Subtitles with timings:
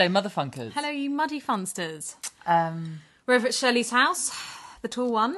[0.00, 0.72] Hello, motherfunkers.
[0.72, 2.14] Hello, you muddy funsters.
[2.46, 4.30] Um, We're over at Shirley's house,
[4.80, 5.36] the tall one.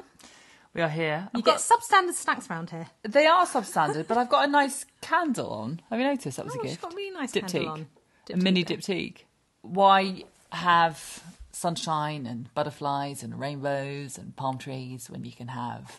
[0.73, 1.29] we are here.
[1.35, 2.87] You I've get got- substandard snacks around here.
[3.03, 5.81] they are substandard, but I've got a nice candle on.
[5.91, 6.37] Have you noticed?
[6.37, 6.81] That was Oh, a gift.
[6.81, 7.51] got a really nice Diptyque.
[7.51, 7.87] candle on.
[8.33, 8.77] a mini there.
[8.77, 9.25] diptyque.
[9.63, 10.23] Why
[10.53, 15.99] have sunshine and butterflies and rainbows and palm trees when you can have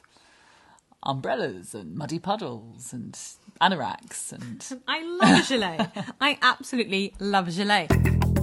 [1.05, 3.19] umbrellas and muddy puddles and
[3.59, 6.13] anoraks and I love gelée.
[6.21, 7.89] I absolutely love gelée.
[8.33, 8.41] The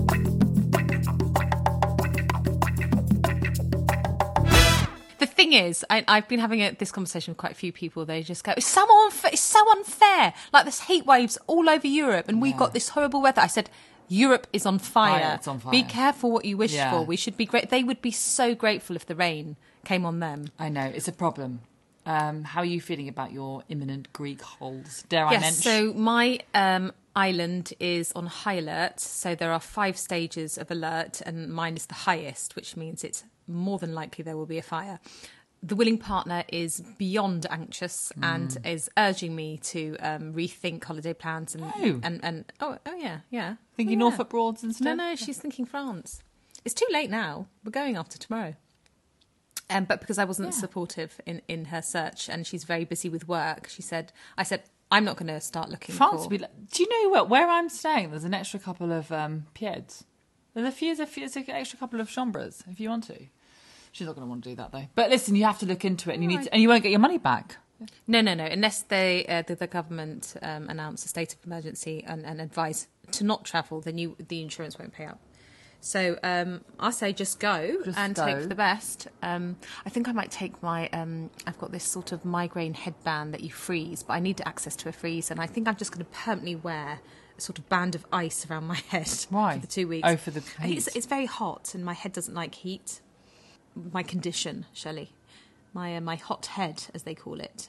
[5.41, 8.05] thing is, I, I've been having a, this conversation with quite a few people.
[8.05, 9.31] They just go, "It's so unfair!
[9.33, 10.35] It's so unfair!
[10.53, 13.71] Like there's heat waves all over Europe, and we've got this horrible weather." I said,
[14.09, 15.39] "Europe is on fire.
[15.39, 16.91] Fire, on Be careful what you wish Yeah.
[16.91, 17.05] for.
[17.05, 17.71] We should be great.
[17.71, 21.13] They would be so grateful if the rain came on them." I know it's a
[21.13, 21.61] problem.
[22.07, 25.05] Um, how are you feeling about your imminent Greek holes?
[25.09, 25.63] Dare I Yes, mention?
[25.63, 29.01] so my um, island is on high alert.
[29.01, 33.25] So there are five stages of alert, and mine is the highest, which means it's
[33.51, 34.99] more than likely there will be a fire.
[35.63, 41.55] The willing partner is beyond anxious and is urging me to um, rethink holiday plans
[41.55, 42.01] and Oh.
[42.03, 44.09] and and oh oh yeah yeah Thinking Oh, yeah.
[44.11, 44.85] Norfolk Broads instead.
[44.85, 46.23] No, no, she's thinking France.
[46.65, 47.47] It's too late now.
[47.63, 48.55] We're going after tomorrow.
[49.69, 50.61] Um, but because I wasn't Yeah.
[50.61, 54.63] supportive in, in her search and she's very busy with work, she said, I said,
[54.91, 56.31] I'm not going to start looking France for...
[56.31, 56.39] be.
[56.39, 57.29] Like, do you know what?
[57.29, 60.05] Where I'm staying, there's an extra couple of um, pieds.
[60.55, 63.05] There's a few, there's a few, there's an extra couple of chambres if you want
[63.05, 63.27] to.
[63.93, 64.87] She's not going to want to do that though.
[64.95, 66.83] But listen, you have to look into it, and you need, to, and you won't
[66.83, 67.57] get your money back.
[68.07, 68.45] No, no, no.
[68.45, 72.89] Unless they, uh, the, the government um, announce a state of emergency and, and advise
[73.13, 75.19] to not travel, then you, the insurance won't pay out.
[75.81, 78.27] So um, I say just go Just and go.
[78.27, 79.09] take the best.
[79.23, 79.57] Um,
[79.87, 80.89] I think I might take my.
[80.93, 84.77] Um, I've got this sort of migraine headband that you freeze, but I need access
[84.77, 87.01] to a freeze, and I think I'm just going to permanently wear
[87.39, 89.55] a sort of band of ice around my head Why?
[89.55, 90.07] for the two weeks.
[90.07, 93.01] Oh, for the It's, it's very hot, and my head doesn't like heat.
[93.75, 95.13] My condition, Shelley,
[95.73, 97.69] my uh, my hot head, as they call it.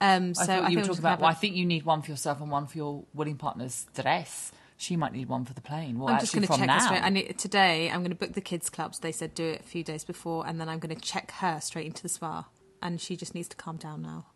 [0.00, 1.20] Um, so I thought you were talking about.
[1.20, 4.52] Well, I think you need one for yourself and one for your willing partner's dress.
[4.76, 5.98] She might need one for the plane.
[6.00, 6.80] Well, I'm just going to from check now.
[6.80, 7.02] straight.
[7.04, 8.98] I need, today, I'm going to book the kids' clubs.
[8.98, 11.60] They said do it a few days before, and then I'm going to check her
[11.60, 12.48] straight into the spa.
[12.80, 14.26] And she just needs to calm down now.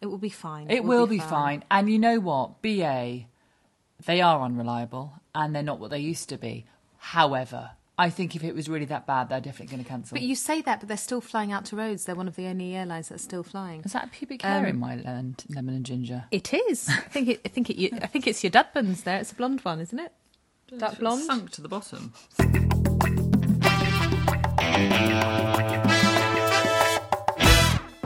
[0.00, 0.68] It will be fine.
[0.68, 1.64] It will be fine.
[1.70, 2.60] And you know what?
[2.60, 3.26] BA,
[4.04, 6.66] they are unreliable and they're not what they used to be.
[6.98, 10.16] However, I think if it was really that bad, they're definitely going to cancel.
[10.16, 12.04] But you say that, but they're still flying out to Rhodes.
[12.04, 13.82] They're one of the only airlines that's still flying.
[13.84, 16.24] Is that a pubic hair Um, in my land, lemon and ginger?
[16.32, 16.88] It is.
[16.88, 17.40] I think it.
[17.44, 17.92] I think it.
[18.02, 19.18] I think it's your dad buns there.
[19.20, 20.12] It's a blonde one, isn't it?
[20.72, 21.22] That blonde.
[21.22, 22.12] Sunk to the bottom.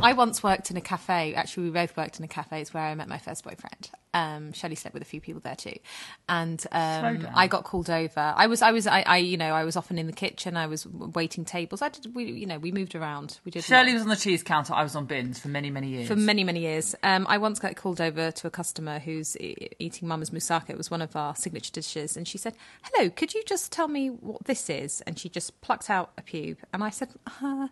[0.01, 1.35] I once worked in a cafe.
[1.35, 2.61] Actually, we both worked in a cafe.
[2.61, 3.91] It's where I met my first boyfriend.
[4.15, 5.77] Um, Shelley slept with a few people there too,
[6.29, 7.27] and um.
[7.35, 8.35] I got called over.
[8.37, 10.57] I was, I was, I, I, you know, I was often in the kitchen.
[10.57, 11.83] I was waiting tables.
[11.83, 13.39] I did, we, you know, we moved around.
[13.45, 13.65] We did.
[13.65, 14.75] Shirley was on the cheese counter.
[14.75, 16.09] I was on bins for many, many years.
[16.09, 16.95] for many many years.
[17.03, 20.71] Um, I once got called over to a customer who's e- eating Mama's moussaka.
[20.71, 23.89] It was one of our signature dishes, and she said, "Hello, could you just tell
[23.89, 27.11] me what this is?" And she just plucked out a pube, and I said,
[27.43, 27.69] uh,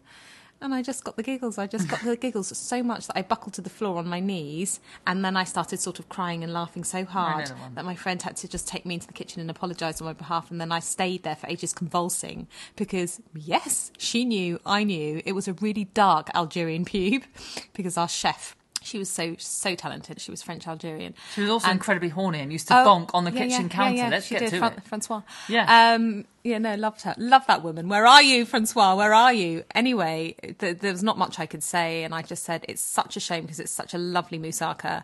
[0.61, 1.59] and I just got the giggles.
[1.59, 4.21] I just got the giggles so much that I buckled to the floor on my
[4.21, 8.21] knees, and then I started sort of crying and laughing so hard that my friend
[8.23, 10.51] had to just take me into the kitchen and apologise on my behalf.
[10.51, 15.33] And then I stayed there for ages convulsing because, yes, she knew, I knew it
[15.33, 17.25] was a really dark Algerian pube
[17.75, 18.56] because our chef.
[18.87, 20.21] She was so so talented.
[20.21, 21.15] She was French Algerian.
[21.35, 23.63] She was also And- incredibly horny and used to Oh, bonk on the yeah, kitchen
[23.63, 23.97] yeah, counter.
[23.97, 24.09] yeah.
[24.09, 24.85] Let's she get did, to Fran- it.
[24.85, 25.23] Francois.
[25.49, 25.95] Yeah.
[25.95, 27.15] Um, yeah, no, loved her.
[27.19, 27.89] Love that woman.
[27.89, 28.95] Where are you, Francois?
[28.95, 29.65] Where are you?
[29.75, 33.17] Anyway, th- there was not much I could say, and I just said it's such
[33.17, 35.03] a shame because it's such a lovely moussaka.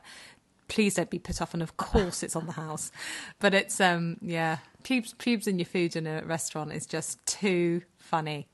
[0.68, 2.92] Please don't be put off, and of course it's on the house.
[3.40, 7.82] But it's um, yeah, pubes pubes in your food in a restaurant is just too
[7.98, 8.46] funny.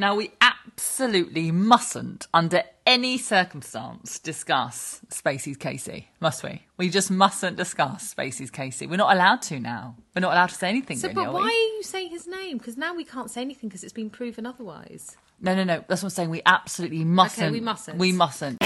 [0.00, 6.62] Now, we absolutely mustn't, under any circumstance, discuss Spacey's Casey, must we?
[6.78, 8.86] We just mustn't discuss Spacey's Casey.
[8.86, 9.96] We're not allowed to now.
[10.14, 10.96] We're not allowed to say anything.
[10.96, 12.56] So, really, but are why are you saying his name?
[12.56, 15.18] Because now we can't say anything because it's been proven otherwise.
[15.38, 15.84] No, no, no.
[15.86, 16.30] That's what I'm saying.
[16.30, 17.48] We absolutely mustn't.
[17.48, 17.98] Okay, we mustn't.
[17.98, 18.56] We mustn't.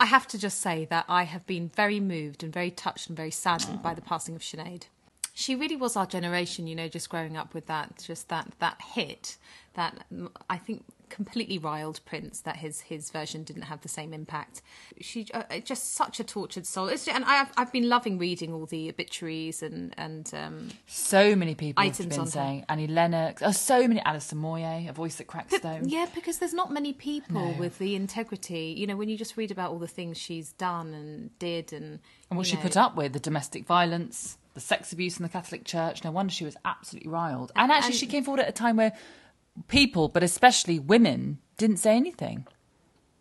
[0.00, 3.16] I have to just say that I have been very moved and very touched and
[3.18, 4.84] very saddened by the passing of Sinead.
[5.38, 8.80] She really was our generation, you know, just growing up with that, just that that
[8.94, 9.36] hit.
[9.74, 10.04] That
[10.50, 14.62] I think completely riled Prince that his his version didn't have the same impact.
[15.00, 16.88] She uh, just such a tortured soul.
[16.88, 21.54] It's, and I've I've been loving reading all the obituaries and and um, So many
[21.54, 22.30] people have been on her.
[22.32, 23.40] saying Annie Lennox.
[23.40, 24.00] Oh, so many.
[24.04, 25.88] Alison Moyet, a voice that cracks stone.
[25.88, 28.74] Yeah, because there's not many people with the integrity.
[28.76, 32.00] You know, when you just read about all the things she's done and did, and
[32.28, 35.28] And what she know, put up with, the domestic violence, the sex abuse in the
[35.28, 36.02] Catholic Church.
[36.02, 37.52] No wonder she was absolutely riled.
[37.54, 38.92] And actually, And- she came forward at a time where
[39.68, 42.44] people, but especially women, didn't say anything.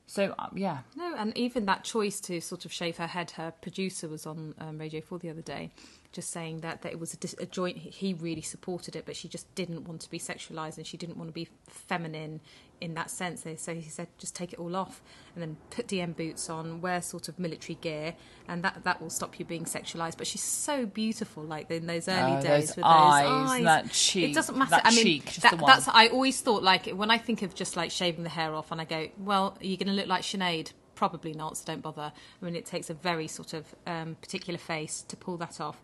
[0.07, 0.80] So, um, yeah.
[0.95, 4.56] No, and even that choice to sort of shave her head, her producer was on
[4.57, 5.69] um, Radio 4 the other day,
[6.18, 9.28] just saying that, that it was a, a joint, he really supported it, but she
[9.28, 12.42] just didn't want to be sexualized and she didn't want to be feminine
[12.81, 13.46] in that sense.
[13.58, 15.04] So he said, just take it all off
[15.36, 18.16] and then put DM boots on, wear sort of military gear,
[18.48, 20.18] and that, that will stop you being sexualized.
[20.18, 23.64] But she's so beautiful, like in those early Oh, days those with eyes, those eyes.
[23.64, 24.72] that cheek, It doesn't matter.
[24.72, 27.78] that I mean, cheek, that, that's I always thought like when I think of just
[27.78, 30.24] like shaving the hair off, and I go, well, are you going to look like
[30.24, 30.72] Sinead?
[30.98, 31.58] Probably not.
[31.58, 32.12] So don't bother.
[32.42, 35.80] I mean, it takes a very sort of um, particular face to pull that off.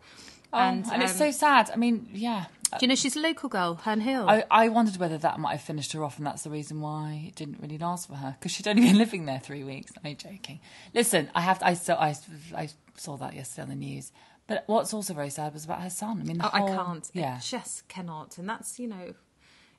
[0.51, 1.69] Oh, and, it's um, so sad.
[1.71, 2.45] I mean, yeah.
[2.71, 4.27] Do you know she's a local girl, Herne Hill?
[4.27, 7.25] I, I wondered whether that might have finished her off, and that's the reason why
[7.27, 9.92] it didn't really last for her because she'd only been living there three weeks.
[10.04, 10.60] I'm joking.
[10.95, 11.59] Listen, I have.
[11.59, 11.94] To, I saw.
[11.94, 12.16] I,
[12.56, 14.12] I saw that yesterday on the news.
[14.48, 16.19] But what's also very sad was about her son.
[16.19, 17.09] I mean, Oh, I can't.
[17.13, 18.38] Yeah, just cannot.
[18.39, 19.13] And that's you know,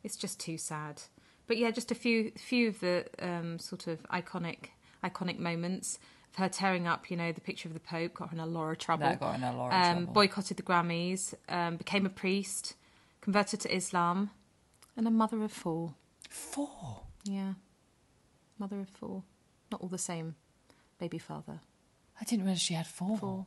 [0.04, 1.02] it's just too sad.
[1.46, 4.68] But yeah, just a few few of the um, sort of iconic
[5.04, 5.98] iconic moments
[6.32, 7.10] of her tearing up.
[7.10, 9.06] You know, the picture of the Pope got her in a lot of trouble.
[9.06, 10.12] That got her in a lot of um, trouble.
[10.12, 11.34] Boycotted the Grammys.
[11.48, 12.74] Um, became a priest.
[13.20, 14.30] Converted to Islam.
[14.96, 15.94] And a mother of four.
[16.30, 17.02] four.
[17.24, 17.54] Yeah,
[18.58, 19.22] mother of four.
[19.72, 20.36] Not all the same.
[20.98, 21.60] Baby father.
[22.20, 23.16] I didn't realise she had four.
[23.18, 23.46] Four.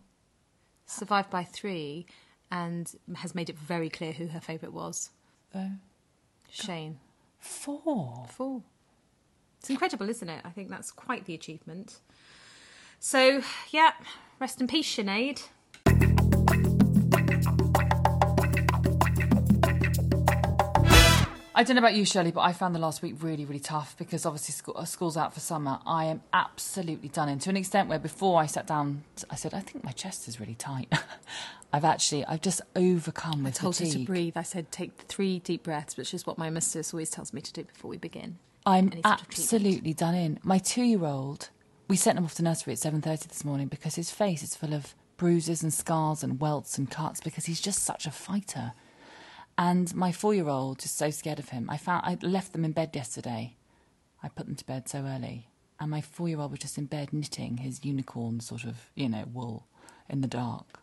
[0.85, 2.05] Survived by three,
[2.51, 5.11] and has made it very clear who her favourite was.
[5.55, 5.71] Oh,
[6.49, 6.99] Shane.
[7.39, 8.25] four.
[8.29, 8.63] Four.
[9.67, 10.39] It's incredible, isn't it?
[10.45, 11.99] I think that's quite the achievement.
[13.01, 13.41] So,
[13.71, 13.91] yeah,
[14.39, 15.43] rest in peace, Sinead.
[21.53, 23.97] I don't know about you, Shirley, but I found the last week really, really tough
[23.97, 25.79] because obviously school, uh, school's out for summer.
[25.85, 29.53] I am absolutely done in to an extent where before I sat down, I said,
[29.53, 30.93] I think my chest is really tight.
[31.73, 34.05] I've actually, I've just overcome with I told her fatigue.
[34.05, 34.37] to breathe.
[34.37, 37.51] I said, take three deep breaths, which is what my mistress always tells me to
[37.51, 38.37] do before we begin.
[38.67, 39.53] I'm any sort of treatment.
[39.53, 40.39] absolutely done in.
[40.43, 41.49] My two-year-old,
[41.87, 44.55] we sent him off to nursery at seven thirty this morning because his face is
[44.55, 48.73] full of bruises and scars and welts and cuts because he's just such a fighter.
[49.57, 51.69] And my four-year-old is so scared of him.
[51.69, 53.55] I found I left them in bed yesterday.
[54.21, 55.47] I put them to bed so early,
[55.79, 59.65] and my four-year-old was just in bed knitting his unicorn sort of, you know, wool
[60.09, 60.81] in the dark,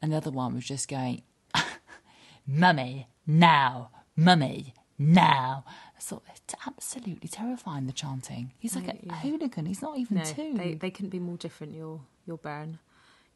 [0.00, 1.22] and the other one was just going,
[2.46, 5.64] Mummy, now, Mummy, now.
[6.00, 8.52] Thought it's absolutely terrifying the chanting.
[8.58, 9.14] He's like a, Yeah.
[9.16, 9.66] hooligan.
[9.66, 10.54] He's not even No, two.
[10.54, 12.78] they, they couldn't be more different, your, your Bairn,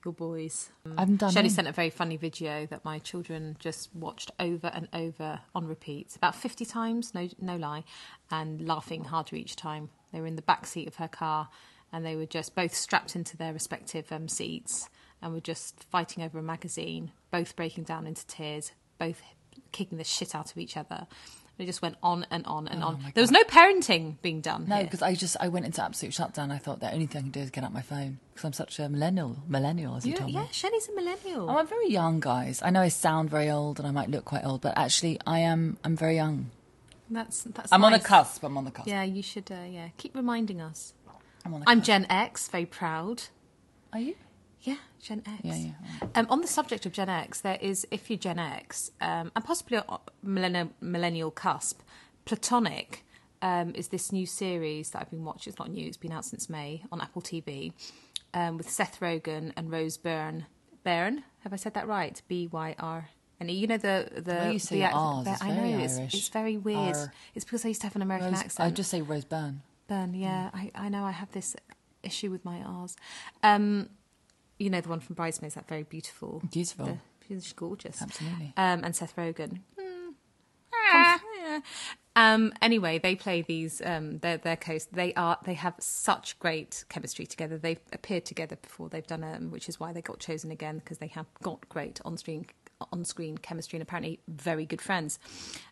[0.04, 0.70] your boys.
[0.96, 4.88] I've done Shelley sent a very funny video that my children just watched over and
[4.92, 7.84] over on repeat, about 50 times, no, no lie,
[8.30, 9.90] and laughing harder each time.
[10.12, 11.48] They were in the back seat of her car
[11.92, 14.88] and they were just both strapped into their respective um, seats
[15.20, 19.20] and were just fighting over a magazine, both breaking down into tears, both
[19.72, 21.06] kicking the shit out of each other.
[21.60, 22.94] They just went on and on and on.
[22.94, 24.64] Oh my There was no parenting being done.
[24.66, 26.50] No, because I just I went into absolute shutdown.
[26.50, 28.54] I thought the only thing I can do is get out my phone because I'm
[28.54, 29.36] such a millennial.
[29.46, 30.48] Millennial, as you yeah, told yeah, me.
[30.52, 31.50] Shelley's a millennial.
[31.50, 32.62] Oh, I'm very young, guys.
[32.62, 35.40] I know I sound very old and I might look quite old, but actually I
[35.40, 35.76] am.
[35.84, 36.50] I'm very young.
[37.10, 37.70] That's that's.
[37.70, 38.42] I'm on the cusp.
[38.42, 38.88] I'm on the cusp.
[38.88, 39.52] Yeah, you should.
[39.52, 40.94] Uh, yeah, keep reminding us.
[41.44, 41.82] I'm on the I'm.
[41.82, 43.24] Gen X, very proud.
[43.92, 44.14] Are you?
[44.62, 45.40] Yeah, Gen X.
[45.42, 46.08] Yeah, yeah.
[46.14, 49.44] Um, on the subject of Gen X, there is, if you're Gen X, um, and
[49.44, 49.84] possibly a
[50.22, 51.80] millennial, millennial cusp,
[52.24, 53.04] Platonic
[53.42, 55.50] um, is this new series that I've been watching.
[55.50, 57.72] It's not new; it's been out since May on Apple TV,
[58.34, 60.46] um, with Seth Rogen and Rose Byrne.
[60.84, 62.20] Byrne, have I said that right?
[62.28, 63.08] B Y R.
[63.40, 66.28] And you know the the, way you say the Rs the- I know it's, it's
[66.28, 66.94] very weird.
[66.94, 67.12] R.
[67.34, 68.66] It's because I used to have an American Rose, accent.
[68.66, 69.62] I just say Rose Byrne.
[69.88, 71.56] Byrne, yeah, I, I know I have this
[72.02, 72.96] issue with my R's.
[73.42, 73.88] Um,
[74.60, 76.42] you know the one from Bridesmaids, that very beautiful.
[76.52, 76.86] Beautiful.
[76.86, 78.00] The, she's gorgeous.
[78.00, 78.52] Absolutely.
[78.56, 79.60] Um, and Seth Rogen.
[79.78, 80.10] Hmm.
[80.92, 81.60] Yeah.
[82.16, 83.80] Um, anyway, they play these.
[83.84, 84.92] Um, their their coast.
[84.92, 85.38] They are.
[85.44, 87.56] They have such great chemistry together.
[87.56, 88.88] They've appeared together before.
[88.88, 92.00] They've done um, which is why they got chosen again because they have got great
[92.04, 92.16] on
[92.80, 95.18] screen on screen chemistry and apparently very good friends.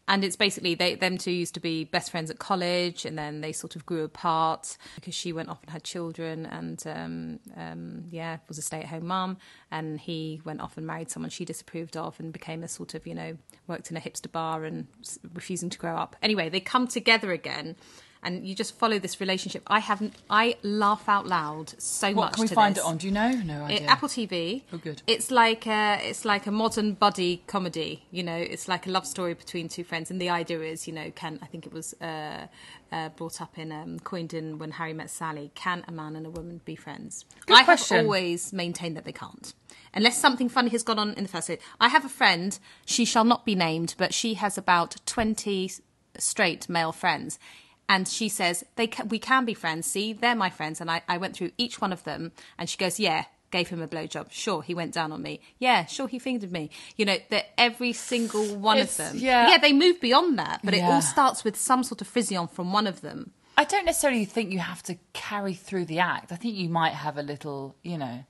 [0.06, 3.42] And it's basically they them two used to be best friends at college, and then
[3.42, 8.04] they sort of grew apart because she went off and had children, and um, um,
[8.10, 9.36] yeah, was a stay at home mum,
[9.70, 13.06] and he went off and married someone she disapproved of, and became a sort of
[13.06, 13.36] you know
[13.66, 14.86] worked in a hipster bar and
[15.34, 16.16] refusing to grow up.
[16.22, 17.76] Anyway, they come together again.
[18.22, 19.62] And you just follow this relationship.
[19.66, 20.14] I haven't.
[20.28, 22.32] I laugh out loud so What much.
[22.34, 22.84] can we find this.
[22.84, 22.96] it on?
[22.96, 23.30] Do you know?
[23.30, 23.86] No It- idea.
[23.88, 24.62] Apple TV.
[24.72, 25.02] Oh, good.
[25.06, 28.04] It's like a, it's like a modern buddy comedy.
[28.10, 30.92] You know, it's like a love story between two friends, and the idea is, you
[30.92, 32.46] know, can I think it was uh,
[32.90, 35.50] uh, brought up in um, coined in when Harry met Sally.
[35.54, 37.24] Can a man and a woman be friends?
[37.46, 37.96] Good I question.
[37.98, 39.52] have always maintained that they can't.
[39.94, 41.60] Unless something funny has gone on in the first date.
[41.80, 45.70] I have a friend, she shall not be named, but she has about 20
[46.18, 47.38] straight male friends.
[47.88, 49.86] And she says, they ca- we can be friends.
[49.86, 50.80] See, they're my friends.
[50.80, 52.32] And I, I went through each one of them.
[52.58, 54.26] And she goes, yeah, gave him a blowjob.
[54.30, 55.40] Sure, he went down on me.
[55.58, 56.68] Yeah, sure, he fingered me.
[56.96, 59.16] You know, that every single one It's- of them.
[59.22, 59.48] yeah.
[59.50, 60.60] Yeah, they move beyond that.
[60.62, 63.32] But it all starts with some sort of frisson from one of them.
[63.56, 66.30] I don't necessarily think you have to carry through the act.
[66.30, 68.24] I think you might have a little, you know,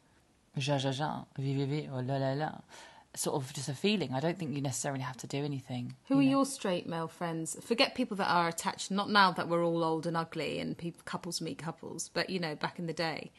[0.54, 2.50] ja ja ja, vi vi vi, or la la la,
[3.14, 4.12] sort of just a feeling.
[4.14, 5.96] I don't think you necessarily have to do anything.
[6.08, 6.30] Who you are know.
[6.30, 7.56] your straight male friends?
[7.62, 8.90] Forget people that are attached.
[8.90, 12.38] Not now that we're all old and ugly and people, couples meet couples, but you
[12.38, 13.32] know, back in the day.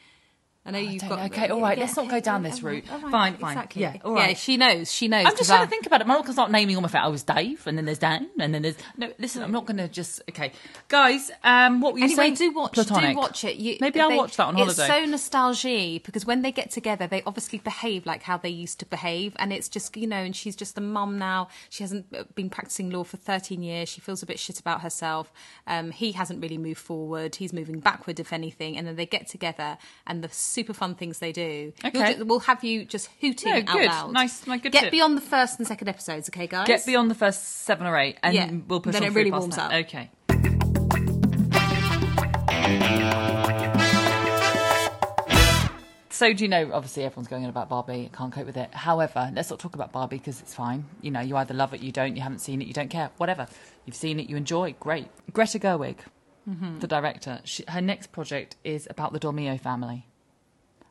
[0.66, 1.30] I know you've don't got.
[1.32, 2.84] Okay, all right, let's not go down this route.
[2.90, 3.52] right, Fine, fine.
[3.56, 3.80] Exactly.
[3.82, 4.28] Yeah, all right.
[4.30, 4.92] Yeah, she knows.
[4.92, 5.24] She knows.
[5.26, 6.06] I'm just trying I- to think about it.
[6.06, 7.06] Mark, not naming all my friends.
[7.06, 9.10] I was Dave, and then there's Dan, and then there's no.
[9.18, 10.20] Listen, I'm not going to just.
[10.28, 10.52] Okay,
[10.88, 11.30] guys.
[11.42, 12.34] Um, what were you Anyway, saying?
[12.34, 12.72] do watch.
[12.74, 13.12] Platonic.
[13.12, 13.56] Do watch it.
[13.56, 14.82] You, Maybe I'll watch that on holiday.
[14.82, 18.78] It's so nostalgic because when they get together, they obviously behave like how they used
[18.80, 20.16] to behave, and it's just you know.
[20.16, 21.48] And she's just a mum now.
[21.70, 23.88] She hasn't uh, been practicing law for 13 years.
[23.88, 25.32] She feels a bit shit about herself.
[25.66, 27.36] Um, he hasn't really moved forward.
[27.36, 28.76] He's moving backward, if anything.
[28.76, 30.28] And then they get together, and the
[30.60, 31.72] super fun things they do.
[31.84, 32.14] Okay.
[32.16, 33.86] ju- we'll have you just hooting No, out good.
[33.86, 34.12] loud.
[34.12, 34.90] Nice- my good Get tip.
[34.90, 36.66] beyond the first and second episodes, okay, guys?
[36.66, 39.30] Get beyond the first seven or eight, and Yeah, we'll push then on it really
[39.30, 39.72] warms that.
[39.72, 39.86] up.
[39.86, 40.10] Okay.
[46.12, 46.70] So do you know?
[46.74, 48.10] Obviously, everyone's going on about Barbie.
[48.12, 48.74] I can't cope with it.
[48.74, 50.84] However, let's not talk about Barbie because it's fine.
[51.00, 52.14] You know, you either love it, you don't.
[52.14, 53.10] You haven't seen it, you don't care.
[53.16, 53.46] Whatever.
[53.86, 54.74] You've seen it, you enjoy.
[54.78, 55.08] Great.
[55.32, 55.96] Greta Gerwig,
[56.48, 56.80] Mm-hmm.
[56.80, 57.40] the director.
[57.44, 60.06] She, her next project is about the Dolmio family,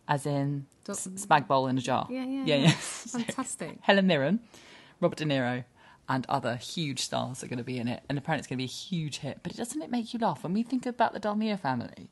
[0.09, 2.07] as in spag bowl in a jar.
[2.09, 2.55] Yeah, yeah, yeah.
[2.55, 2.67] yeah.
[2.67, 2.71] yeah.
[2.73, 3.77] Fantastic.
[3.81, 4.39] Helen Mirren,
[4.99, 5.63] Robert De Niro,
[6.09, 8.61] and other huge stars are going to be in it, and apparently it's going to
[8.61, 9.39] be a huge hit.
[9.43, 12.09] But doesn't it make you laugh when we think about the Dolmio family,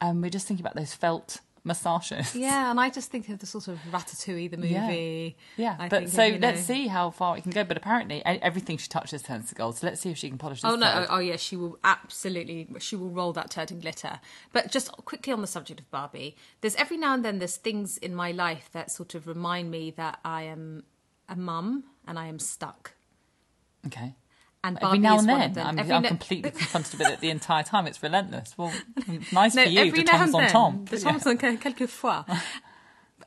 [0.00, 2.34] and we're just thinking about those felt moustaches?
[2.36, 5.36] Yeah, and I just think of the sort of Ratatouille, the movie.
[5.56, 7.64] Yeah, I but of, so know- let's see how far it can go.
[7.64, 9.78] But apparently, everything she touches turns to gold.
[9.78, 10.70] So let's see if she can polish this.
[10.70, 10.86] Oh no!
[10.86, 11.06] turd.
[11.10, 12.68] Oh, oh yeah, she will absolutely.
[12.78, 14.20] She will roll that turd in glitter.
[14.52, 17.96] But just quickly on the subject of Barbie, there's every now and then there's things
[17.98, 20.84] in my life that sort of remind me that I am
[21.28, 22.92] a mum and I am stuck.
[23.86, 24.14] Okay.
[24.64, 25.58] And Every now and then.
[25.58, 27.86] I'm, I'm na- completely confronted with it the entire time.
[27.86, 28.54] It's relentless.
[28.56, 28.72] Well,
[29.32, 30.84] nice No, for you, now Tom's and on then, Tom.
[30.90, 32.24] The Tom's on quel- quelquefois.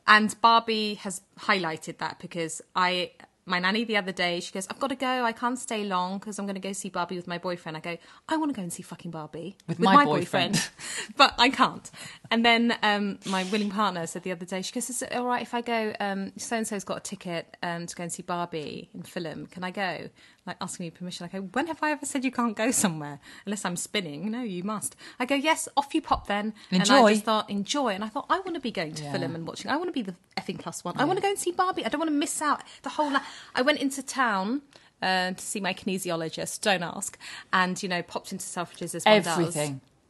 [0.08, 3.12] and Barbie has highlighted that because I,
[3.46, 5.06] my nanny the other day, she goes, "I've got to go.
[5.24, 7.80] I can't stay long because I'm going to go see Barbie with my boyfriend." I
[7.80, 7.96] go,
[8.28, 10.68] "I want to go and see fucking Barbie With my boyfriend."
[11.16, 11.88] but I can't."
[12.32, 15.24] And then um, my willing partner said the other day, she goes, "Is it all
[15.24, 15.94] right if I go?
[16.36, 19.46] So and so's got a ticket um, to go and see Barbie in Fulham.
[19.46, 20.10] Can I go?"
[20.48, 21.24] Like asking me permission.
[21.26, 24.30] I go, "When have I ever said you can't go somewhere unless I'm spinning?
[24.30, 26.94] No, you must." I go, "Yes, off you pop then." Enjoy.
[26.96, 27.90] And I just thought, enjoy.
[27.90, 29.12] And I thought, I want to be going to Yeah.
[29.12, 29.70] Fulham and watching.
[29.70, 30.94] I want to be the effing plus one.
[30.98, 31.84] I want to go and see Barbie.
[31.84, 33.10] I don't want to miss out the whole.
[33.12, 33.22] La-
[33.54, 34.62] I went into town
[35.02, 36.60] uh, to see my kinesiologist.
[36.62, 37.18] Don't ask.
[37.52, 39.54] And you know, popped into Selfridges as one does.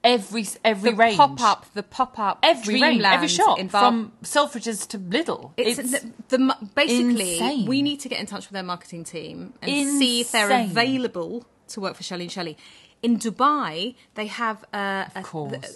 [0.04, 1.16] Every every The range.
[1.16, 5.50] pop up, the pop up, every range, every shop from Selfridges to Lidl.
[5.56, 7.66] It's, It's, the, the basically insane.
[7.66, 11.46] we need to get in touch with their marketing team and see if they're available
[11.68, 12.56] to work for Shirley and Shirley.
[13.02, 15.20] In Dubai, they have a, a,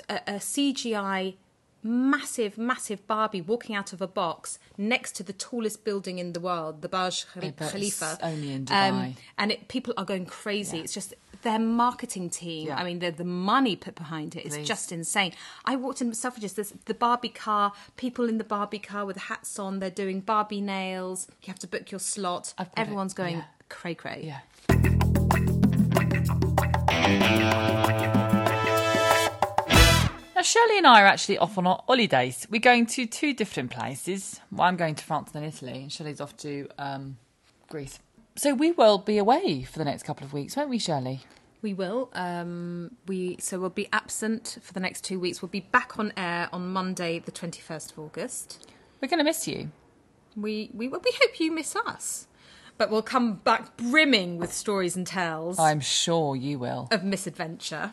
[0.09, 1.35] a, a CGI
[1.83, 6.41] massive, massive Barbie walking out of a box next to the tallest building in the
[6.41, 8.19] world, the Burj Yeah, Khalifa.
[8.23, 9.17] Um, only in Dubai.
[9.37, 10.79] and it, people are going crazy.
[10.79, 12.68] It's just their marketing team.
[12.68, 12.76] Yeah.
[12.76, 14.66] I mean, the the money put behind it is Please.
[14.66, 15.32] just insane.
[15.64, 16.54] I walked in Selfridges.
[16.54, 17.72] There's the Barbie car.
[17.96, 19.78] People in the Barbie car with hats on.
[19.78, 21.26] They're doing Barbie nails.
[21.42, 22.54] You have to book your slot.
[22.58, 22.72] I've it.
[22.76, 23.44] Everyone's going Yeah.
[23.68, 24.22] cray cray.
[24.25, 24.40] yeah.
[30.34, 32.46] Now, Shirley and I are actually off on our holidays.
[32.50, 34.40] We're going to two different places.
[34.50, 37.16] Well, I'm going to France and then Italy, and Shirley's off to um,
[37.68, 37.99] Greece.
[38.34, 41.20] So we will be away for the next couple of weeks, won't we, Shirley?
[41.60, 42.10] We will.
[42.14, 45.42] Um, we so we'll be absent for the next two weeks.
[45.42, 48.66] We'll be back on air on Monday, the twenty first of August.
[49.00, 49.70] We're going to miss you.
[50.36, 52.26] We we we hope you miss us,
[52.78, 56.88] but we'll come back brimming with stories and tales I'm sure you will.
[56.90, 57.92] of misadventure.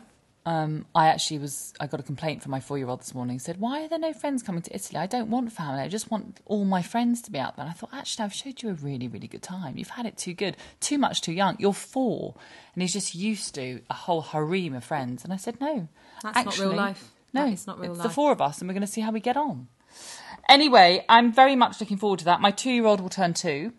[0.50, 1.72] Um, I actually was.
[1.78, 3.38] I got a complaint from my four-year-old this morning.
[3.38, 4.98] Said, "Why are there no friends coming to Italy?
[4.98, 5.80] I don't want family.
[5.80, 8.34] I just want all my friends to be out there." And I thought, actually, I've
[8.34, 9.78] showed you a really, really good time.
[9.78, 11.54] You've had it too good, too much, too young.
[11.60, 12.34] You're four,
[12.74, 15.22] and he's just used to a whole harem of friends.
[15.22, 15.86] And I said, "No,
[16.24, 17.12] That's not real life.
[17.32, 18.08] No, it's not real it's life.
[18.08, 19.68] the four of us, and we're going to see how we get on."
[20.48, 22.40] Anyway, I'm very much looking forward to that.
[22.40, 23.72] My two-year-old will turn two,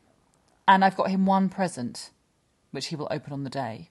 [0.70, 2.12] and I've got him one present,
[2.72, 3.90] which he will open on the day.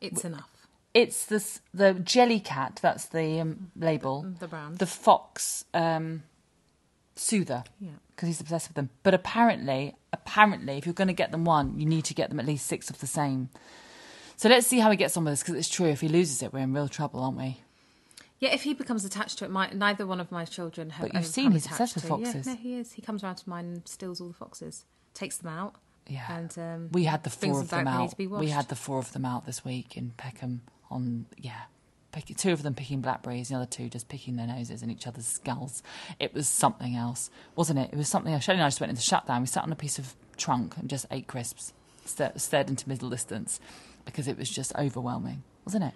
[0.00, 0.49] It's enough.
[0.92, 2.80] It's this the Jellycat.
[2.80, 4.26] That's the um, label.
[4.38, 4.78] The brand.
[4.78, 6.24] The Fox um,
[7.14, 7.64] Soother.
[7.80, 7.90] Yeah.
[8.10, 8.90] Because he's obsessed with them.
[9.02, 12.40] But apparently, apparently, if you're going to get them one, you need to get them
[12.40, 13.50] at least six of the same.
[14.36, 15.42] So let's see how he gets on with this.
[15.42, 17.60] Because it's true, if he loses it, we're in real trouble, aren't we?
[18.40, 21.06] Yeah, if he becomes attached to it, my, neither one of my children have.
[21.06, 22.46] But you've seen he's obsessed with foxes.
[22.46, 22.92] Yeah, no, he is.
[22.92, 25.74] He comes around to mine and steals all the foxes, takes them out.
[26.06, 26.24] Yeah.
[26.36, 28.10] And um, We had the four of them out.
[28.10, 31.62] to be We had the four of them out this week in Peckham on yeah.
[32.12, 35.06] Pick, two of them picking blackberries, the other two just picking their noses in each
[35.06, 35.80] other's skulls.
[36.18, 37.90] It was something else, wasn't it?
[37.92, 38.42] It was something else.
[38.42, 39.42] Shelley and I just went into shutdown.
[39.42, 41.72] We sat on a piece of trunk and just ate crisps,
[42.04, 43.60] stared into middle distance
[44.04, 45.94] because it was just overwhelming, wasn't it?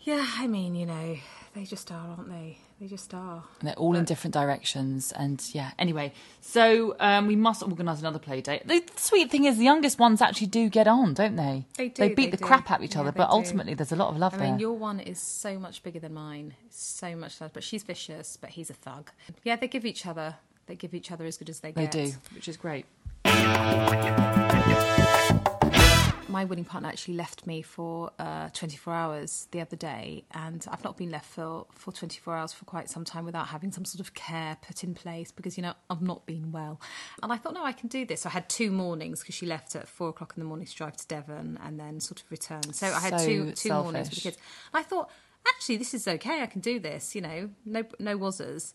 [0.00, 1.16] Yeah, I mean, you know,
[1.54, 2.58] they just are, aren't they?
[2.82, 3.44] They just are.
[3.60, 5.12] And they're all in different directions.
[5.12, 8.66] And yeah, anyway, so um, we must organise another play date.
[8.66, 11.64] The sweet thing is, the youngest ones actually do get on, don't they?
[11.76, 12.44] They do, They beat they the do.
[12.44, 13.34] crap out of each Yeah, other, but do.
[13.34, 14.50] ultimately, there's a lot of love I there.
[14.50, 16.54] mean, your one is so much bigger than mine.
[16.70, 19.10] So much less, but she's vicious, but he's a thug.
[19.44, 20.34] Yeah, they give each other.
[20.66, 21.92] They give each other as good as they They get.
[21.92, 22.84] do, which is great.
[26.32, 30.82] My wedding partner actually left me for uh, 24 hours the other day, and I've
[30.82, 34.00] not been left for, for 24 hours for quite some time without having some sort
[34.00, 36.80] of care put in place because, you know, I've not been well.
[37.22, 38.22] And I thought, no, I can do this.
[38.22, 40.74] So I had two mornings because she left at four o'clock in the morning to
[40.74, 42.72] drive to Devon and then sort of return.
[42.72, 44.38] So I had So two, two mornings with the kids.
[44.72, 45.10] And I thought,
[45.46, 46.40] actually, this is okay.
[46.40, 48.72] I can do this, you know, no, no wasers.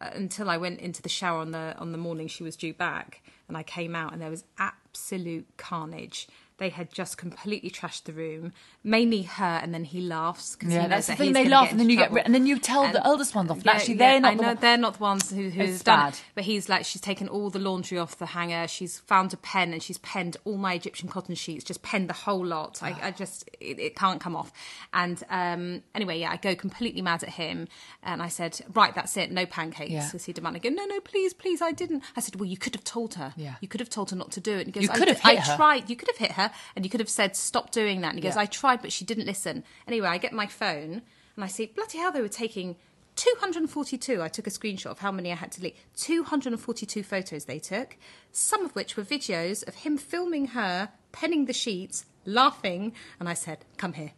[0.00, 2.72] Uh, Until I went into the shower on the on the morning she was due
[2.72, 6.28] back, and I came out and there was absolute carnage.
[6.58, 10.82] They had just completely trashed the room, mainly her, and then he laughs because Yeah,
[10.82, 11.32] he knows that's the thing.
[11.34, 12.16] They laugh and then you get trouble.
[12.16, 14.42] rid- and then you tell the eldest ones off, and actually they're not I the
[14.42, 16.12] know one- they're not the ones who who've It's done bad.
[16.14, 16.24] it.
[16.34, 18.66] But he's like, she's taken all the laundry off the hanger.
[18.68, 21.62] She's found a pen and she's penned all my Egyptian cotton sheets.
[21.62, 22.82] Just penned the whole lot.
[22.82, 24.50] I, I just it, it can't come off.
[24.94, 27.68] And um, anyway, yeah, I go completely mad at him,
[28.02, 29.90] and I said, right, that's it, no pancakes.
[29.90, 30.06] Yeah.
[30.06, 32.02] Because he demanded, go, no, no, please, please, I didn't.
[32.16, 33.34] I said, well, you could have told her.
[33.36, 33.56] Yeah.
[33.60, 34.66] You could have told her not to do it.
[34.66, 35.56] And he goes, You I could have hit I her.
[35.56, 35.90] tried.
[35.90, 38.08] You could have hit her, and you could have said, stop doing that.
[38.10, 38.42] And he goes, Yeah.
[38.42, 39.64] I tried, but she didn't listen.
[39.88, 41.02] Anyway, I get my phone
[41.34, 42.76] and I see, bloody hell, they were taking
[43.16, 44.22] 242.
[44.22, 45.76] I took a screenshot of how many I had to delete.
[45.96, 47.96] 242 photos they took,
[48.32, 52.92] some of which were videos of him filming her, penning the sheets, laughing.
[53.20, 54.12] And I said, come here.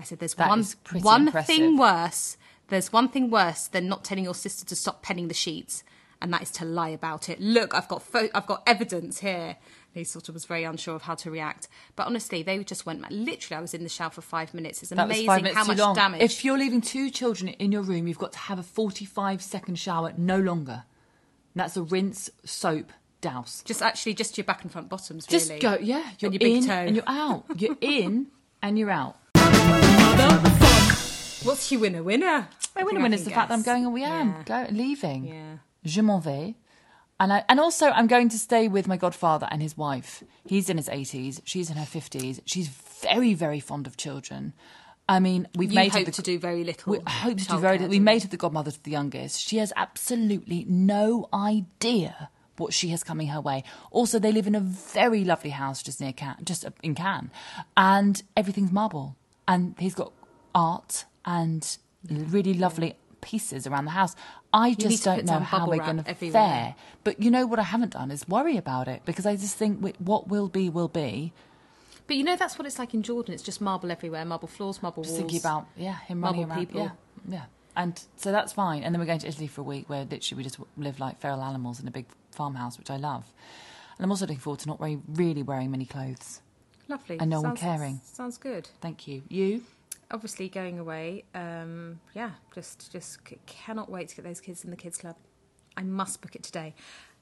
[0.00, 0.64] I said, there's That one,
[1.00, 1.46] one impressive.
[1.46, 2.36] thing worse.
[2.68, 5.84] There's one thing worse than not telling your sister to stop penning the sheets,
[6.20, 7.40] and that is to lie about it.
[7.40, 9.56] Look, I've got pho- I've got evidence here.
[9.96, 11.68] He sort of was very unsure of how to react.
[11.96, 13.10] But honestly, they just went.
[13.10, 14.82] Literally, I was in the shower for five minutes.
[14.82, 15.94] It's amazing minutes how much long.
[15.94, 16.20] damage.
[16.22, 19.78] If you're leaving two children in your room, you've got to have a 45 second
[19.78, 20.84] shower, no longer.
[21.54, 23.62] And that's a rinse, soap, douse.
[23.64, 26.02] just actually just your back and front bottoms, Just go, yeah.
[26.18, 26.72] You're And your big in toe.
[26.72, 27.44] and you're out.
[27.56, 28.26] You're in
[28.62, 29.16] and you're out.
[31.42, 32.02] What's your winner?
[32.02, 32.48] Winner.
[32.74, 33.86] My winner winner is the fact that I'm going.
[33.86, 35.24] Oh, yeah, I'm go, leaving.
[35.26, 35.56] Yeah.
[35.84, 36.54] Je m'en vais.
[37.18, 40.22] And, I, and also, I'm going to stay with my godfather and his wife.
[40.46, 41.40] He's in his 80s.
[41.44, 42.40] She's in her 50s.
[42.44, 44.52] She's very, very fond of children.
[45.08, 46.92] I mean, we've You made her hope the- to do very little.
[46.92, 47.90] We hope to do very little.
[47.90, 49.40] We made her the godmother to the youngest.
[49.40, 53.64] She has absolutely no idea what she has coming her way.
[53.90, 57.30] Also, they live in a very lovely house just near Cannes, just in Cannes,
[57.76, 59.16] and everything's marble.
[59.46, 60.12] And he's got
[60.54, 61.76] art and
[62.10, 64.14] really lovely pieces around the house.
[64.52, 66.74] I need just don't know how we're going to fare.
[67.04, 69.96] But you know what I haven't done is worry about it because I just think
[69.98, 71.32] what will be will be.
[72.06, 73.34] But you know that's what it's like in Jordan.
[73.34, 75.20] It's just marble everywhere, marble floors, marble Just walls.
[75.22, 76.66] thinking about yeah him running Marble around.
[76.66, 76.80] people.
[76.82, 76.90] Yeah,
[77.28, 77.44] yeah.
[77.74, 78.84] And so that's fine.
[78.84, 81.20] And then we're going to Italy for a week where literally we just live like
[81.20, 83.24] feral animals in a big farmhouse, which I love.
[83.98, 86.40] And I'm also looking forward to not wearing, really wearing many clothes.
[86.88, 88.00] lovely, and no one caring.
[88.04, 88.68] Sounds good.
[88.80, 89.22] Thank you.
[89.28, 89.62] You?
[90.10, 94.76] Obviously going away um yeah just just cannot wait to get those kids in the
[94.76, 95.16] kids club
[95.76, 96.74] i must book it today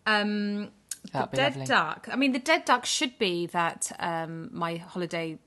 [0.06, 0.70] um
[1.12, 1.66] That'd the be dead lovely.
[1.66, 5.38] duck i mean the dead duck should be that um my holiday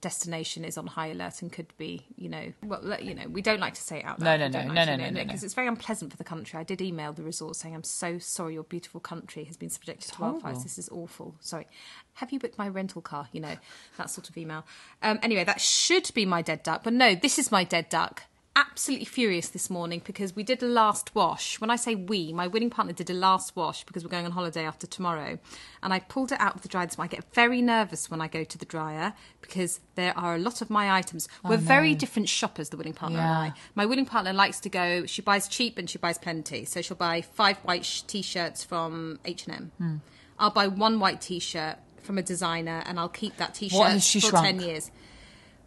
[0.00, 3.60] destination is on high alert and could be, you know, well, you know, we don't
[3.60, 4.40] like to say it out No, loud.
[4.40, 6.58] no, no, don't no, no, no, no, because it's very unpleasant for the country.
[6.58, 10.10] I did email the resort saying, "I'm so sorry, your beautiful country has been subjected
[10.12, 10.40] to horrible.
[10.40, 10.62] wildfires.
[10.62, 11.34] This is awful.
[11.40, 11.66] Sorry,
[12.14, 13.28] have you booked my rental car?
[13.32, 13.56] You know,
[13.98, 14.64] that sort of email.
[15.02, 18.22] Um, anyway, that should be my dead duck, but no, this is my dead duck.
[18.56, 21.60] Absolutely furious this morning because we did a last wash.
[21.60, 24.32] When I say we, my wedding partner did a last wash because we're going on
[24.32, 25.38] holiday after tomorrow.
[25.82, 27.12] And I pulled it out of the dryer morning.
[27.12, 30.62] I get very nervous when I go to the dryer because there are a lot
[30.62, 31.28] of my items.
[31.44, 33.52] We're very different shoppers, the wedding partner and I.
[33.74, 36.64] My wedding partner likes to go, she buys cheap and she buys plenty.
[36.64, 39.70] So she'll buy five white sh- t-shirts from H&M.
[39.76, 39.96] Hmm.
[40.38, 44.46] I'll buy one white t-shirt from a designer and I'll keep that t-shirt for shrunk?
[44.46, 44.90] 10 years.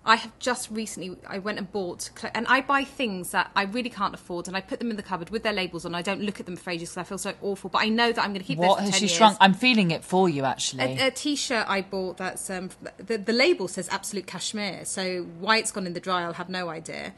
[0.06, 3.90] I have just recently, I went and bought, and I buy things that I really
[3.90, 5.94] can't afford, and I put them in the cupboard with their labels on.
[5.94, 7.70] I don't look at them for ages because I feel so awful.
[7.70, 8.68] But I know that I'm going to keep this.
[8.68, 9.12] What has 10 she years.
[9.12, 9.38] shrunk?
[9.42, 10.84] I'm feeling it for you, actually.
[10.84, 14.86] A, a t-shirt I bought that's um, the the label says absolute cashmere.
[14.86, 17.14] So why it's gone in the dry, I'll have no idea.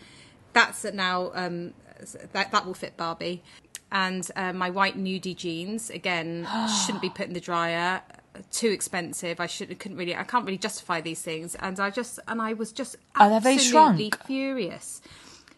[0.54, 1.74] That's now um,
[2.34, 3.44] that that will fit Barbie,
[3.92, 6.48] and uh, my white nudie jeans again
[6.86, 8.02] shouldn't be put in the dryer.
[8.52, 9.40] Too expensive.
[9.40, 9.80] I shouldn't.
[9.80, 10.16] couldn't really.
[10.16, 13.40] I can't really justify these things, and I just and I was just Are they
[13.40, 15.02] very absolutely furious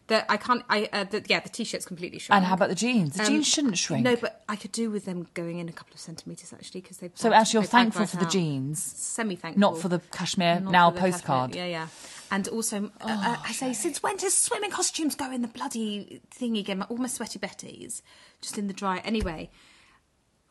[0.08, 0.64] that I can't.
[0.70, 2.38] I uh, the, yeah, the t-shirt's completely shrunk.
[2.38, 3.16] and how about the jeans?
[3.16, 4.04] The Um, jeans shouldn't shrink.
[4.04, 6.98] No, but I could do with them going in a couple of centimeters actually because
[6.98, 7.12] they.
[7.14, 9.60] so actually, you're thankful for the jeans, Semi thankful.
[9.60, 11.12] not for the cashmere Not now the cashmere.
[11.14, 11.56] postcard.
[11.56, 11.88] Yeah, yeah.
[12.32, 16.22] And also, uh, uh, I say, since when does swimming costumes go in the bloody
[16.36, 16.82] thingy again?
[16.82, 18.02] All my sweaty betties,
[18.42, 18.98] just in the dry.
[19.06, 19.52] Anyway,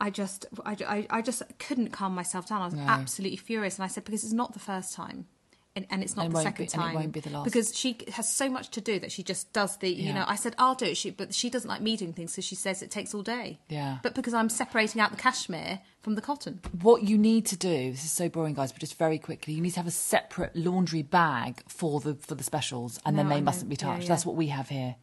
[0.07, 2.61] I just, I, I, I just couldn't calm myself down.
[2.63, 2.83] I was No.
[2.83, 5.27] absolutely furious, and I said because it's not the first time.
[5.75, 7.45] And, and it's not And the second be- and it time won't be the last.
[7.47, 10.37] because she has so much to do that she just does the you know I
[10.37, 12.83] said I'll do it she, but she doesn't like me doing things so she says
[12.83, 13.97] it takes all day Yeah.
[14.03, 17.91] but because I'm separating out the cashmere from the cotton What you need to do,
[17.91, 20.55] this is so boring, guys, but just very quickly, you need to have a separate
[20.55, 24.03] laundry bag for the for the specials, and then they I mustn't be Yeah, touched.
[24.03, 24.09] yeah.
[24.11, 24.97] That's what we have here.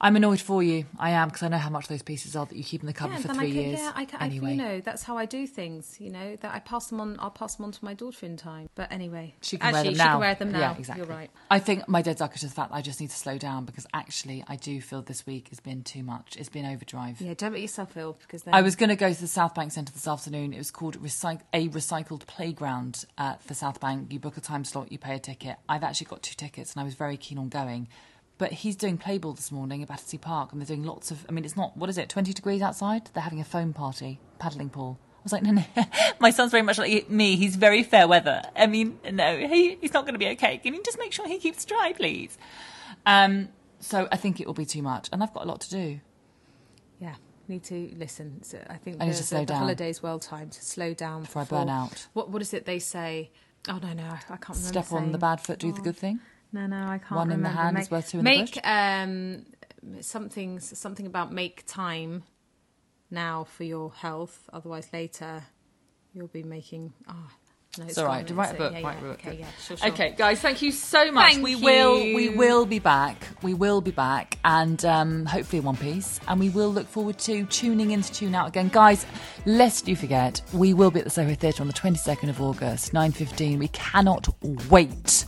[0.00, 0.86] I'm annoyed for you.
[0.98, 2.92] I am because I know how much those pieces are that you keep in the
[2.92, 3.78] cupboard yeah, for three can, years.
[3.80, 5.96] Yeah, I can, anyway, I, you know, that's how I do things.
[6.00, 7.16] You know, that I pass them on.
[7.18, 8.70] I'll pass them on to my daughter in time.
[8.74, 10.10] But anyway, she can actually, wear them she now.
[10.12, 10.58] can wear them now.
[10.58, 11.04] Yeah, exactly.
[11.04, 11.30] You're right.
[11.50, 13.36] I think my dead duck is just the fact that I just need to slow
[13.36, 16.36] down because actually I do feel this week has been too much.
[16.38, 17.20] It's been overdrive.
[17.20, 19.54] Yeah, don't make yourself ill because then I was going to go to the South
[19.54, 20.54] Bank Centre this afternoon.
[20.54, 24.12] It was called Recyc- a recycled playground uh, for South Bank.
[24.12, 25.56] You book a time slot, you pay a ticket.
[25.68, 27.88] I've actually got two tickets, and I was very keen on going.
[28.40, 31.26] But he's doing play ball this morning at Battersea Park, and they're doing lots of.
[31.28, 33.10] I mean, it's not what is it, twenty degrees outside?
[33.12, 34.98] They're having a foam party, paddling pool.
[35.18, 35.64] I was like, no, no.
[36.20, 37.36] My son's very much like me.
[37.36, 38.40] He's very fair weather.
[38.56, 40.56] I mean, no, he, he's not going to be okay.
[40.56, 42.38] Can you just make sure he keeps dry, please?
[43.04, 43.50] Um,
[43.80, 46.00] so I think it will be too much, and I've got a lot to do.
[46.98, 47.14] yeah.
[47.48, 48.42] Need to listen.
[48.44, 50.94] So I think I need the, to slow the, the holiday's well timed to slow
[50.94, 52.06] down Before I burn out.
[52.12, 53.32] What what is it they say?
[53.68, 54.68] Oh no no I can't remember.
[54.68, 55.82] Step on the bad foot, do the Oh.
[55.82, 56.20] good thing.
[56.52, 57.12] No, no, I can't.
[57.12, 57.62] One in the remember.
[57.62, 58.62] hand make, is worth two in the make, bush.
[58.64, 59.46] um
[60.00, 62.24] something something about make time
[63.10, 64.48] now for your health.
[64.52, 65.44] Otherwise, later
[66.12, 66.92] you'll be making.
[67.08, 67.14] Oh,
[67.78, 68.26] no, It's all right.
[68.26, 68.72] gone, Write a book.
[68.72, 69.20] Yeah, write yeah, a book.
[69.26, 69.88] Okay, yeah, sure, sure.
[69.90, 71.34] Okay, guys, thank you so much.
[71.34, 73.16] Thank we will we will be back.
[73.42, 76.18] We will be back and um, hopefully in one piece.
[76.26, 78.68] And we will look forward to tuning in to tune out again.
[78.72, 79.06] Guys,
[79.46, 82.92] lest you forget, we will be at the Soho Theatre on the 22nd of August,
[82.92, 83.58] 9.15.
[83.60, 84.28] We cannot
[84.68, 85.26] wait.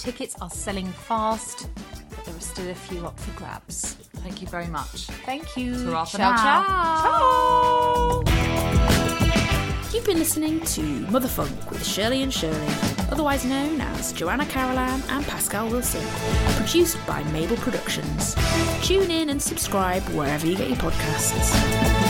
[0.00, 1.68] Tickets are selling fast,
[2.08, 3.96] but there are still a few up for grabs.
[4.22, 5.08] Thank you very much.
[5.26, 5.74] Thank you.
[5.84, 6.36] Ta-ra ciao,
[8.24, 8.24] ciao.
[9.92, 12.66] You've been listening to Motherfunk with Shirley and Shirley,
[13.10, 16.00] otherwise known as Joanna Carolan and Pascal Wilson,
[16.56, 18.34] produced by Mabel Productions.
[18.82, 22.09] Tune in and subscribe wherever you get your podcasts.